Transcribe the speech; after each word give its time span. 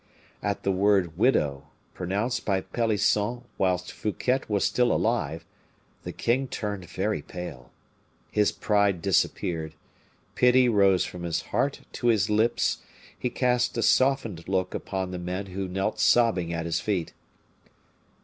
At 0.41 0.63
the 0.63 0.71
word 0.71 1.15
widow, 1.15 1.67
pronounced 1.93 2.43
by 2.43 2.61
Pelisson 2.61 3.43
whilst 3.59 3.91
Fouquet 3.91 4.39
was 4.47 4.63
still 4.65 4.91
alive, 4.91 5.45
the 6.01 6.11
king 6.11 6.47
turned 6.47 6.85
very 6.89 7.21
pale; 7.21 7.69
his 8.31 8.51
pride 8.51 9.03
disappeared; 9.03 9.75
pity 10.33 10.67
rose 10.67 11.05
from 11.05 11.21
his 11.21 11.41
heart 11.43 11.81
to 11.91 12.07
his 12.07 12.31
lips; 12.31 12.79
he 13.15 13.29
cast 13.29 13.77
a 13.77 13.83
softened 13.83 14.49
look 14.49 14.73
upon 14.73 15.11
the 15.11 15.19
men 15.19 15.45
who 15.45 15.67
knelt 15.67 15.99
sobbing 15.99 16.51
at 16.51 16.65
his 16.65 16.79
feet. 16.79 17.13